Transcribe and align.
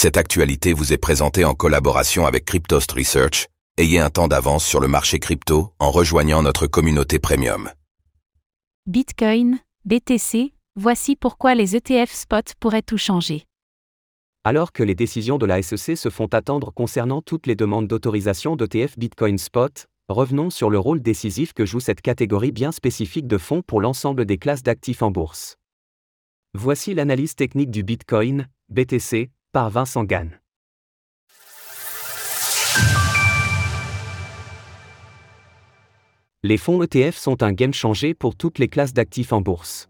Cette 0.00 0.16
actualité 0.16 0.74
vous 0.74 0.92
est 0.92 0.96
présentée 0.96 1.44
en 1.44 1.54
collaboration 1.54 2.24
avec 2.24 2.44
Cryptost 2.44 2.92
Research. 2.92 3.48
Ayez 3.78 3.98
un 3.98 4.10
temps 4.10 4.28
d'avance 4.28 4.64
sur 4.64 4.78
le 4.78 4.86
marché 4.86 5.18
crypto 5.18 5.72
en 5.80 5.90
rejoignant 5.90 6.40
notre 6.40 6.68
communauté 6.68 7.18
premium. 7.18 7.68
Bitcoin, 8.86 9.58
BTC, 9.86 10.52
voici 10.76 11.16
pourquoi 11.16 11.56
les 11.56 11.74
ETF 11.74 12.12
spot 12.12 12.54
pourraient 12.60 12.82
tout 12.82 12.96
changer. 12.96 13.42
Alors 14.44 14.70
que 14.70 14.84
les 14.84 14.94
décisions 14.94 15.36
de 15.36 15.46
la 15.46 15.62
SEC 15.62 15.96
se 15.96 16.10
font 16.10 16.28
attendre 16.28 16.72
concernant 16.72 17.20
toutes 17.20 17.48
les 17.48 17.56
demandes 17.56 17.88
d'autorisation 17.88 18.54
d'ETF 18.54 18.96
Bitcoin 18.96 19.36
Spot, 19.36 19.88
revenons 20.08 20.50
sur 20.50 20.70
le 20.70 20.78
rôle 20.78 21.02
décisif 21.02 21.52
que 21.52 21.66
joue 21.66 21.80
cette 21.80 22.02
catégorie 22.02 22.52
bien 22.52 22.70
spécifique 22.70 23.26
de 23.26 23.36
fonds 23.36 23.62
pour 23.62 23.80
l'ensemble 23.80 24.26
des 24.26 24.38
classes 24.38 24.62
d'actifs 24.62 25.02
en 25.02 25.10
bourse. 25.10 25.56
Voici 26.54 26.94
l'analyse 26.94 27.34
technique 27.34 27.72
du 27.72 27.82
Bitcoin, 27.82 28.46
BTC, 28.68 29.32
par 29.52 29.70
Vincent 29.70 30.04
Gann. 30.04 30.38
Les 36.42 36.58
fonds 36.58 36.82
ETF 36.82 37.16
sont 37.16 37.42
un 37.42 37.52
game 37.52 37.72
changer 37.72 38.12
pour 38.12 38.36
toutes 38.36 38.58
les 38.58 38.68
classes 38.68 38.92
d'actifs 38.92 39.32
en 39.32 39.40
bourse. 39.40 39.88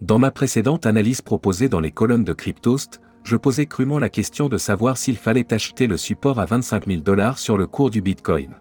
Dans 0.00 0.18
ma 0.18 0.32
précédente 0.32 0.84
analyse 0.84 1.22
proposée 1.22 1.68
dans 1.68 1.78
les 1.78 1.92
colonnes 1.92 2.24
de 2.24 2.32
Cryptost, 2.32 3.00
je 3.22 3.36
posais 3.36 3.66
crûment 3.66 4.00
la 4.00 4.08
question 4.08 4.48
de 4.48 4.58
savoir 4.58 4.98
s'il 4.98 5.16
fallait 5.16 5.52
acheter 5.52 5.86
le 5.86 5.96
support 5.96 6.40
à 6.40 6.44
25 6.44 6.86
000 6.86 7.00
dollars 7.02 7.38
sur 7.38 7.56
le 7.56 7.66
cours 7.66 7.90
du 7.90 8.02
Bitcoin. 8.02 8.56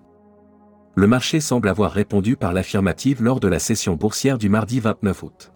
Le 0.95 1.07
marché 1.07 1.39
semble 1.39 1.67
avoir 1.67 1.91
répondu 1.91 2.37
par 2.37 2.53
l'affirmative 2.53 3.23
lors 3.23 3.39
de 3.39 3.47
la 3.47 3.59
session 3.59 3.95
boursière 3.95 4.37
du 4.37 4.49
mardi 4.49 4.79
29 4.79 5.23
août. 5.23 5.51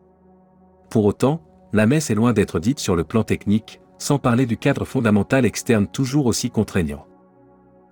Pour 0.89 1.05
autant, 1.05 1.41
la 1.71 1.85
messe 1.85 2.09
est 2.09 2.15
loin 2.15 2.33
d'être 2.33 2.59
dite 2.59 2.79
sur 2.79 2.95
le 2.95 3.03
plan 3.03 3.23
technique, 3.23 3.79
sans 3.99 4.17
parler 4.17 4.45
du 4.45 4.57
cadre 4.57 4.85
fondamental 4.85 5.45
externe 5.45 5.87
toujours 5.87 6.25
aussi 6.25 6.49
contraignant. 6.49 7.05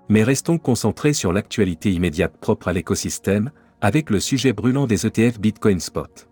Mais 0.09 0.23
restons 0.23 0.57
concentrés 0.57 1.13
sur 1.13 1.33
l'actualité 1.33 1.91
immédiate 1.91 2.37
propre 2.37 2.69
à 2.69 2.73
l'écosystème, 2.73 3.51
avec 3.81 4.09
le 4.09 4.19
sujet 4.19 4.53
brûlant 4.53 4.87
des 4.87 5.05
ETF 5.05 5.39
Bitcoin 5.39 5.79
Spot. 5.79 6.27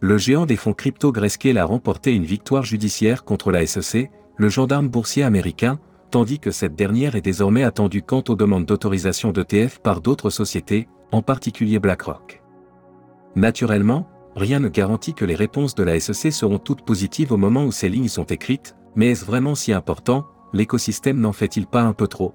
Le 0.00 0.18
géant 0.18 0.46
des 0.46 0.56
fonds 0.56 0.72
crypto 0.72 1.10
Grayscale 1.10 1.58
a 1.58 1.64
remporté 1.64 2.14
une 2.14 2.24
victoire 2.24 2.62
judiciaire 2.62 3.24
contre 3.24 3.50
la 3.50 3.66
SEC, 3.66 4.10
le 4.36 4.48
gendarme 4.48 4.88
boursier 4.88 5.24
américain, 5.24 5.78
tandis 6.10 6.38
que 6.38 6.50
cette 6.50 6.76
dernière 6.76 7.16
est 7.16 7.22
désormais 7.22 7.64
attendue 7.64 8.02
quant 8.02 8.22
aux 8.28 8.36
demandes 8.36 8.66
d'autorisation 8.66 9.32
d'ETF 9.32 9.80
par 9.80 10.00
d'autres 10.00 10.30
sociétés, 10.30 10.88
en 11.12 11.22
particulier 11.22 11.78
BlackRock. 11.78 12.42
Naturellement, 13.34 14.06
rien 14.36 14.60
ne 14.60 14.68
garantit 14.68 15.14
que 15.14 15.24
les 15.24 15.34
réponses 15.34 15.74
de 15.74 15.82
la 15.82 15.98
SEC 15.98 16.30
seront 16.30 16.58
toutes 16.58 16.84
positives 16.84 17.32
au 17.32 17.36
moment 17.38 17.64
où 17.64 17.72
ces 17.72 17.88
lignes 17.88 18.08
sont 18.08 18.24
écrites, 18.24 18.76
mais 18.94 19.10
est-ce 19.10 19.24
vraiment 19.24 19.54
si 19.54 19.72
important, 19.72 20.26
l'écosystème 20.52 21.18
n'en 21.18 21.32
fait-il 21.32 21.66
pas 21.66 21.82
un 21.82 21.94
peu 21.94 22.06
trop? 22.06 22.34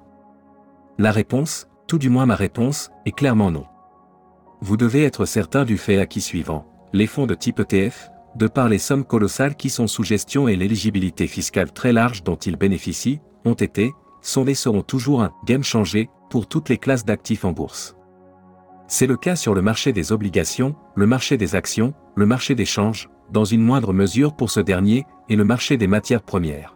La 0.98 1.12
réponse, 1.12 1.68
tout 1.88 2.00
du 2.00 2.10
moins 2.10 2.26
ma 2.26 2.36
réponse, 2.36 2.92
est 3.06 3.16
clairement 3.16 3.52
non. 3.52 3.66
Vous 4.62 4.78
devez 4.78 5.04
être 5.04 5.26
certain 5.26 5.64
du 5.64 5.78
fait 5.78 6.00
acquis 6.00 6.22
suivant. 6.22 6.66
Les 6.94 7.08
fonds 7.08 7.28
de 7.28 7.36
type 7.36 7.60
ETF, 7.60 8.10
de 8.36 8.48
par 8.48 8.68
les 8.68 8.78
sommes 8.78 9.06
colossales 9.06 9.56
qui 9.56 9.70
sont 9.70 9.88
sous 9.88 10.04
gestion 10.04 10.48
et 10.48 10.56
l'éligibilité 10.56 11.28
fiscale 11.28 11.72
très 11.72 11.94
large 11.94 12.24
dont 12.24 12.36
ils 12.36 12.58
bénéficient, 12.58 13.22
ont 13.46 13.54
été, 13.54 13.92
sont 14.22 14.46
et 14.46 14.54
seront 14.54 14.84
toujours 14.84 15.22
un 15.22 15.32
game 15.46 15.64
changé 15.64 16.10
pour 16.30 16.48
toutes 16.48 16.70
les 16.70 16.78
classes 16.78 17.06
d'actifs 17.06 17.46
en 17.46 17.52
bourse. 17.52 17.96
C'est 18.94 19.08
le 19.08 19.16
cas 19.16 19.38
sur 19.38 19.54
le 19.54 19.62
marché 19.62 19.94
des 19.94 20.12
obligations, 20.12 20.76
le 20.96 21.08
marché 21.08 21.38
des 21.38 21.56
actions, 21.56 21.94
le 22.18 22.26
marché 22.26 22.56
des 22.56 22.66
changes, 22.66 23.10
dans 23.32 23.46
une 23.46 23.62
moindre 23.62 23.94
mesure 23.94 24.36
pour 24.36 24.52
ce 24.52 24.60
dernier, 24.60 25.06
et 25.30 25.38
le 25.38 25.46
marché 25.46 25.78
des 25.78 25.88
matières 25.88 26.22
premières. 26.22 26.76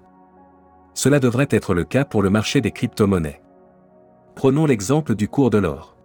Cela 0.94 1.20
devrait 1.20 1.50
être 1.50 1.74
le 1.74 1.84
cas 1.84 2.06
pour 2.06 2.24
le 2.24 2.30
marché 2.30 2.62
des 2.62 2.72
crypto-monnaies. 2.72 3.42
Prenons 4.34 4.66
l'exemple 4.66 5.14
du 5.14 5.28
cours 5.28 5.50
de 5.50 5.58
l'or. 5.58 5.98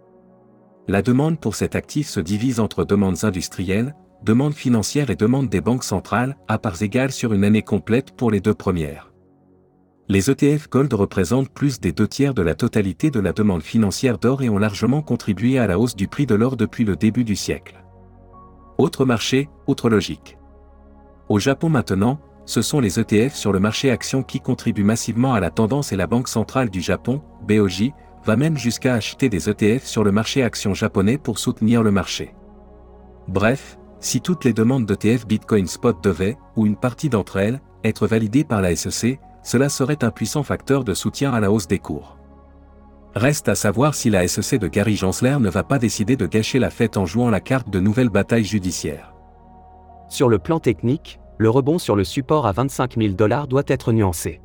La 0.89 1.01
demande 1.01 1.39
pour 1.39 1.55
cet 1.55 1.77
actif 1.77 2.09
se 2.09 2.19
divise 2.19 2.59
entre 2.59 2.83
demandes 2.83 3.23
industrielles, 3.23 3.95
demandes 4.21 4.53
financières 4.53 5.11
et 5.11 5.15
demandes 5.15 5.47
des 5.47 5.61
banques 5.61 5.85
centrales, 5.85 6.35
à 6.49 6.57
parts 6.57 6.81
égales 6.81 7.13
sur 7.13 7.31
une 7.31 7.45
année 7.45 7.63
complète 7.63 8.11
pour 8.11 8.31
les 8.31 8.41
deux 8.41 8.53
premières 8.53 9.10
les 10.11 10.29
ETF 10.29 10.69
Gold 10.69 10.91
représentent 10.91 11.47
plus 11.47 11.79
des 11.79 11.93
deux 11.93 12.07
tiers 12.07 12.33
de 12.33 12.41
la 12.41 12.53
totalité 12.53 13.09
de 13.09 13.21
la 13.21 13.31
demande 13.31 13.63
financière 13.63 14.17
d'or 14.17 14.41
et 14.41 14.49
ont 14.49 14.57
largement 14.57 15.01
contribué 15.01 15.57
à 15.57 15.67
la 15.67 15.79
hausse 15.79 15.95
du 15.95 16.09
prix 16.09 16.25
de 16.25 16.35
l'or 16.35 16.57
depuis 16.57 16.83
le 16.83 16.97
début 16.97 17.23
du 17.23 17.37
siècle. 17.37 17.81
Autre 18.77 19.05
marché, 19.05 19.47
autre 19.67 19.89
logique. 19.89 20.37
Au 21.29 21.39
Japon 21.39 21.69
maintenant, 21.69 22.19
ce 22.45 22.61
sont 22.61 22.81
les 22.81 22.99
ETF 22.99 23.33
sur 23.33 23.53
le 23.53 23.61
marché 23.61 23.89
action 23.89 24.21
qui 24.21 24.41
contribuent 24.41 24.83
massivement 24.83 25.33
à 25.33 25.39
la 25.39 25.49
tendance 25.49 25.93
et 25.93 25.95
la 25.95 26.07
Banque 26.07 26.27
centrale 26.27 26.69
du 26.69 26.81
Japon, 26.81 27.21
BOJ, 27.47 27.93
va 28.25 28.35
même 28.35 28.57
jusqu'à 28.57 28.95
acheter 28.95 29.29
des 29.29 29.49
ETF 29.49 29.85
sur 29.85 30.03
le 30.03 30.11
marché 30.11 30.43
action 30.43 30.73
japonais 30.73 31.17
pour 31.17 31.39
soutenir 31.39 31.83
le 31.83 31.91
marché. 31.91 32.35
Bref, 33.29 33.77
si 34.01 34.19
toutes 34.19 34.43
les 34.43 34.51
demandes 34.51 34.85
d'ETF 34.85 35.25
Bitcoin 35.25 35.67
Spot 35.67 36.03
devaient, 36.03 36.37
ou 36.57 36.65
une 36.65 36.75
partie 36.75 37.07
d'entre 37.07 37.37
elles, 37.37 37.61
être 37.85 38.07
validées 38.07 38.43
par 38.43 38.61
la 38.61 38.75
SEC, 38.75 39.17
cela 39.43 39.69
serait 39.69 40.03
un 40.03 40.11
puissant 40.11 40.43
facteur 40.43 40.83
de 40.83 40.93
soutien 40.93 41.33
à 41.33 41.39
la 41.39 41.51
hausse 41.51 41.67
des 41.67 41.79
cours. 41.79 42.17
Reste 43.15 43.49
à 43.49 43.55
savoir 43.55 43.93
si 43.93 44.09
la 44.09 44.27
SEC 44.27 44.59
de 44.59 44.67
Gary 44.67 44.95
Gensler 44.95 45.37
ne 45.39 45.49
va 45.49 45.63
pas 45.63 45.79
décider 45.79 46.15
de 46.15 46.25
gâcher 46.25 46.59
la 46.59 46.69
fête 46.69 46.95
en 46.95 47.05
jouant 47.05 47.29
la 47.29 47.41
carte 47.41 47.69
de 47.69 47.79
nouvelles 47.79 48.09
batailles 48.09 48.45
judiciaires. 48.45 49.13
Sur 50.07 50.29
le 50.29 50.39
plan 50.39 50.59
technique, 50.59 51.19
le 51.37 51.49
rebond 51.49 51.77
sur 51.77 51.95
le 51.95 52.03
support 52.03 52.47
à 52.47 52.51
25 52.51 52.97
000 52.97 53.13
dollars 53.13 53.47
doit 53.47 53.63
être 53.67 53.91
nuancé. 53.91 54.41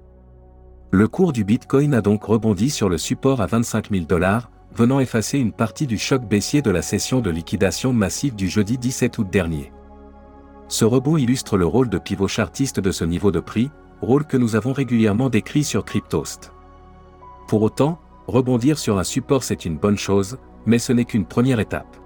Le 0.90 1.08
cours 1.08 1.32
du 1.32 1.44
Bitcoin 1.44 1.94
a 1.94 2.00
donc 2.00 2.24
rebondi 2.24 2.70
sur 2.70 2.88
le 2.88 2.98
support 2.98 3.40
à 3.40 3.46
25 3.46 3.90
000 3.90 4.04
dollars, 4.06 4.50
venant 4.74 5.00
effacer 5.00 5.38
une 5.38 5.52
partie 5.52 5.86
du 5.86 5.98
choc 5.98 6.22
baissier 6.22 6.62
de 6.62 6.70
la 6.70 6.82
session 6.82 7.20
de 7.20 7.30
liquidation 7.30 7.92
massive 7.92 8.34
du 8.34 8.48
jeudi 8.48 8.78
17 8.78 9.18
août 9.18 9.28
dernier. 9.30 9.72
Ce 10.68 10.84
rebond 10.84 11.16
illustre 11.16 11.56
le 11.56 11.66
rôle 11.66 11.88
de 11.88 11.98
pivot 11.98 12.28
chartiste 12.28 12.80
de 12.80 12.90
ce 12.90 13.04
niveau 13.04 13.30
de 13.30 13.40
prix, 13.40 13.70
rôle 14.00 14.24
que 14.24 14.36
nous 14.36 14.56
avons 14.56 14.72
régulièrement 14.72 15.28
décrit 15.28 15.64
sur 15.64 15.84
Cryptost. 15.84 16.52
Pour 17.48 17.62
autant, 17.62 17.98
rebondir 18.26 18.78
sur 18.78 18.98
un 18.98 19.04
support 19.04 19.44
c'est 19.44 19.64
une 19.64 19.78
bonne 19.78 19.98
chose, 19.98 20.38
mais 20.66 20.78
ce 20.78 20.92
n'est 20.92 21.04
qu'une 21.04 21.26
première 21.26 21.60
étape. 21.60 21.96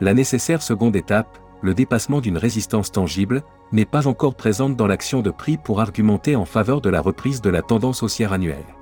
La 0.00 0.14
nécessaire 0.14 0.62
seconde 0.62 0.96
étape, 0.96 1.38
le 1.62 1.74
dépassement 1.74 2.20
d'une 2.20 2.38
résistance 2.38 2.92
tangible, 2.92 3.42
n'est 3.72 3.84
pas 3.84 4.06
encore 4.06 4.34
présente 4.34 4.76
dans 4.76 4.86
l'action 4.86 5.22
de 5.22 5.30
prix 5.30 5.56
pour 5.56 5.80
argumenter 5.80 6.36
en 6.36 6.44
faveur 6.44 6.80
de 6.80 6.90
la 6.90 7.00
reprise 7.00 7.40
de 7.40 7.50
la 7.50 7.62
tendance 7.62 8.02
haussière 8.02 8.32
annuelle. 8.32 8.74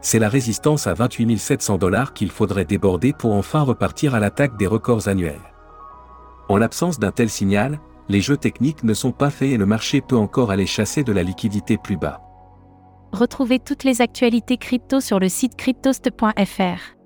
C'est 0.00 0.18
la 0.18 0.28
résistance 0.28 0.88
à 0.88 0.94
28 0.94 1.38
700 1.38 1.78
dollars 1.78 2.12
qu'il 2.12 2.30
faudrait 2.30 2.64
déborder 2.64 3.12
pour 3.12 3.32
enfin 3.32 3.60
repartir 3.60 4.16
à 4.16 4.20
l'attaque 4.20 4.56
des 4.56 4.66
records 4.66 5.06
annuels. 5.06 5.52
En 6.48 6.56
l'absence 6.56 6.98
d'un 6.98 7.12
tel 7.12 7.30
signal, 7.30 7.78
les 8.08 8.20
jeux 8.20 8.36
techniques 8.36 8.84
ne 8.84 8.94
sont 8.94 9.12
pas 9.12 9.30
faits 9.30 9.50
et 9.50 9.56
le 9.56 9.66
marché 9.66 10.00
peut 10.00 10.16
encore 10.16 10.50
aller 10.50 10.66
chasser 10.66 11.04
de 11.04 11.12
la 11.12 11.22
liquidité 11.22 11.78
plus 11.78 11.96
bas. 11.96 12.20
Retrouvez 13.12 13.58
toutes 13.58 13.84
les 13.84 14.00
actualités 14.00 14.56
crypto 14.56 15.00
sur 15.00 15.18
le 15.18 15.28
site 15.28 15.56
cryptost.fr. 15.56 16.96